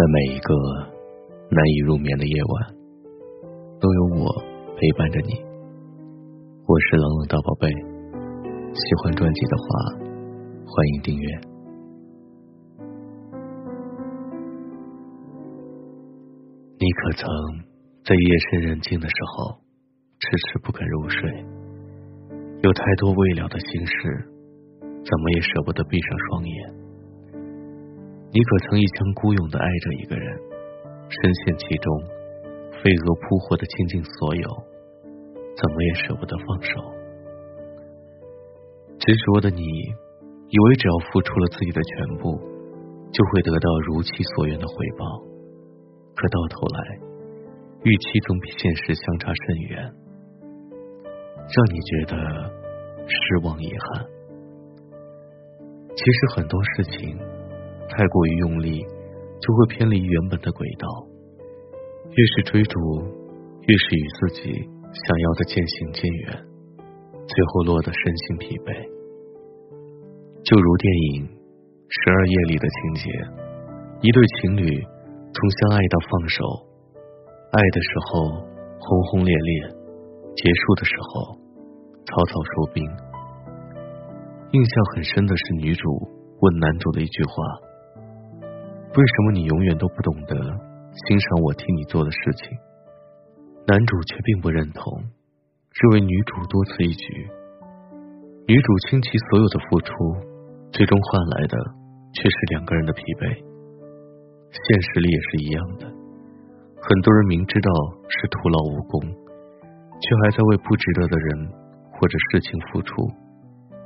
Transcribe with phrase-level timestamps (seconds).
[0.00, 0.54] 在每一个
[1.50, 2.74] 难以入眠的夜晚，
[3.78, 4.32] 都有我
[4.74, 5.34] 陪伴着你。
[6.64, 9.66] 我是冷冷大宝贝，喜欢专辑的话，
[10.64, 11.28] 欢迎订阅。
[16.78, 17.28] 你可曾
[18.02, 19.60] 在夜深人静的时候，
[20.18, 21.44] 迟迟不肯入睡？
[22.62, 24.30] 有太多未了的心事，
[24.80, 26.79] 怎么也舍不得闭上双眼。
[28.32, 30.38] 你可曾一腔孤勇的爱着一个人，
[31.08, 32.00] 深陷其中，
[32.80, 34.48] 飞蛾扑火的倾尽所有，
[35.56, 36.80] 怎么也舍不得放手？
[39.00, 42.38] 执着的你，以为只要付出了自己的全部，
[43.10, 45.04] 就会得到如其所愿的回报，
[46.14, 47.00] 可到头来，
[47.82, 49.82] 预期总比现实相差甚远，
[50.62, 52.14] 让你觉得
[53.08, 54.06] 失望遗憾。
[55.96, 57.18] 其实很多事情。
[57.90, 58.80] 太过于用力，
[59.40, 60.86] 就会偏离原本的轨道。
[62.10, 62.78] 越是追逐，
[63.66, 64.40] 越是与自己
[64.92, 66.44] 想要的渐行渐远，
[67.26, 68.70] 最后落得身心疲惫。
[70.42, 71.26] 就如电影
[71.86, 73.06] 《十二夜》里的情节，
[74.02, 74.66] 一对情侣
[75.30, 76.42] 从相爱到放手，
[77.52, 78.42] 爱的时候
[78.80, 79.52] 轰轰烈烈，
[80.34, 81.38] 结束的时候
[82.06, 82.82] 草草收兵。
[84.50, 85.86] 印象很深的是女主
[86.40, 87.69] 问男主的一句话。
[88.90, 92.58] 为什么你永远都不懂得欣赏我替你做的事情？
[93.68, 97.06] 男主却并不认同，认为女主多此一举。
[98.48, 99.94] 女主倾其所有的付出，
[100.72, 101.56] 最终换来的
[102.14, 103.30] 却是两个人的疲惫。
[104.50, 105.86] 现实里也是一样的，
[106.82, 107.70] 很多人明知道
[108.10, 111.46] 是徒劳无功，却还在为不值得的人
[111.94, 113.06] 或者事情付出，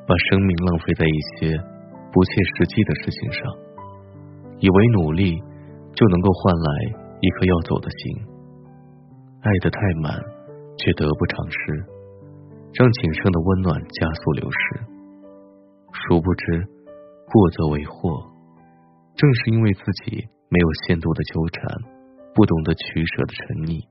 [0.08, 1.52] 把生命浪费在一些
[2.08, 3.44] 不切实际的事情上。
[4.65, 5.37] 以为努力
[5.93, 6.70] 就能够换来
[7.20, 8.17] 一颗要走的心，
[9.43, 10.17] 爱得太满
[10.79, 11.59] 却得不偿失，
[12.73, 14.81] 让仅剩的温暖加速流失。
[15.93, 16.65] 殊不知，
[17.28, 18.25] 过则为祸。
[19.15, 20.16] 正是因为自己
[20.49, 21.62] 没有限度的纠缠，
[22.34, 23.84] 不懂得取舍的沉溺，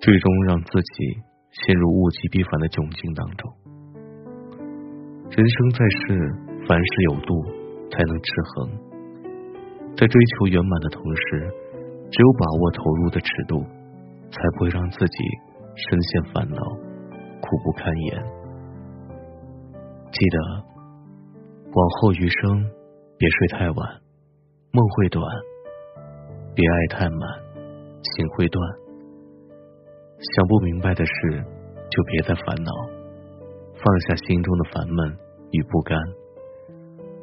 [0.00, 1.12] 最终让自己
[1.50, 3.52] 陷入物极必反的窘境当中。
[5.28, 6.34] 人生在世，
[6.66, 7.44] 凡事有度，
[7.92, 8.87] 才能制衡。
[9.98, 11.50] 在追求圆满的同时，
[12.08, 13.58] 只有把握投入的尺度，
[14.30, 15.24] 才不会让自己
[15.74, 16.56] 深陷烦恼，
[17.40, 18.22] 苦不堪言。
[20.12, 20.38] 记得
[21.74, 22.70] 往后余生，
[23.18, 24.00] 别睡太晚，
[24.70, 25.20] 梦会短；
[26.54, 27.20] 别爱太满，
[28.00, 28.64] 心会断。
[30.20, 31.44] 想不明白的事，
[31.90, 32.70] 就别再烦恼，
[33.74, 35.18] 放下心中的烦闷
[35.50, 35.98] 与不甘。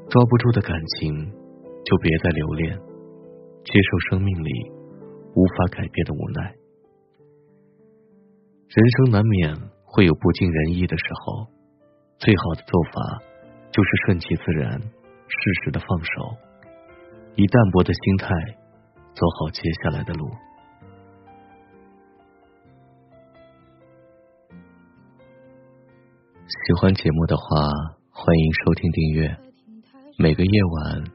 [0.10, 1.45] 抓不住的感情。
[1.86, 2.76] 就别再留恋，
[3.64, 4.50] 接受生命里
[5.36, 6.52] 无法改变的无奈。
[8.68, 11.48] 人生难免会有不尽人意的时候，
[12.18, 13.22] 最好的做法
[13.72, 16.36] 就是顺其自然，适时的放手，
[17.36, 18.28] 以淡泊的心态
[19.14, 20.28] 走好接下来的路。
[26.48, 27.44] 喜欢节目的话，
[28.10, 29.38] 欢迎收听订阅，
[30.18, 31.15] 每个夜晚。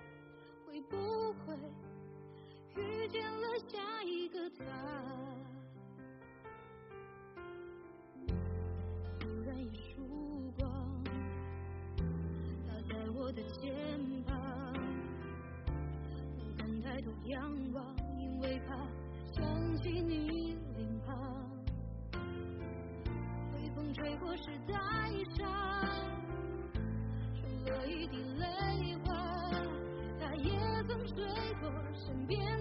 [31.59, 32.60] 吹过身边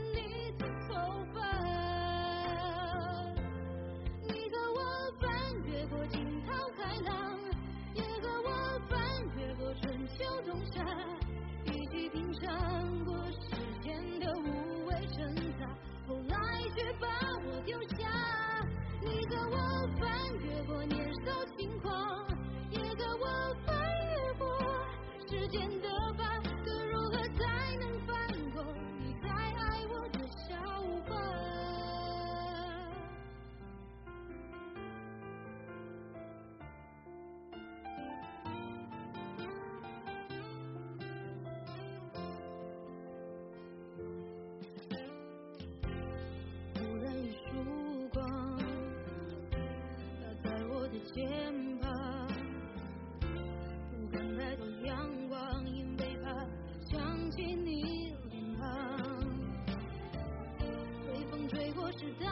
[61.73, 62.25] 不过是太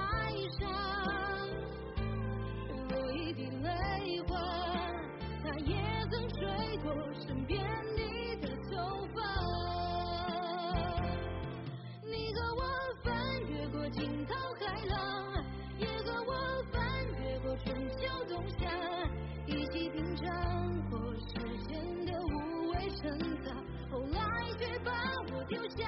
[0.58, 0.66] 傻，
[2.90, 4.36] 落一滴泪花。
[5.44, 5.76] 它也
[6.10, 7.60] 曾吹过身边
[7.96, 9.22] 你的头发。
[12.02, 12.62] 你和我
[13.04, 13.14] 翻
[13.48, 15.44] 越过惊涛骇浪，
[15.78, 16.32] 也和我
[16.72, 16.82] 翻
[17.22, 17.98] 越过春秋
[18.28, 18.68] 冬夏，
[19.46, 20.26] 一起品尝
[20.90, 21.38] 过世
[21.68, 23.54] 间的无畏盛夏，
[23.88, 24.18] 后来
[24.58, 24.90] 却把
[25.32, 25.86] 我丢下。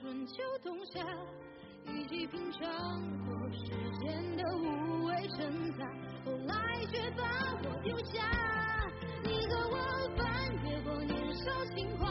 [0.00, 1.00] 春秋冬夏，
[1.86, 2.60] 一起品尝
[3.26, 3.66] 过世
[4.00, 5.84] 间的无味，现在
[6.24, 7.22] 后来却把
[7.62, 8.26] 我丢下，
[9.22, 9.76] 你和我
[10.16, 10.24] 翻
[10.64, 12.01] 越过年少轻狂。